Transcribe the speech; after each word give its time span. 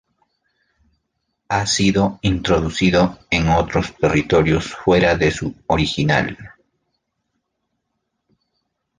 Ha 1.49 1.67
sido 1.67 2.17
introducido 2.23 3.19
en 3.29 3.49
otros 3.49 3.95
territorios 3.97 4.67
fuera 4.73 5.15
de 5.15 5.29
su 5.29 5.53
original. 5.67 6.35